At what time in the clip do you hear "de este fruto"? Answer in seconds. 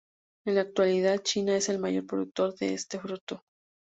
2.57-3.43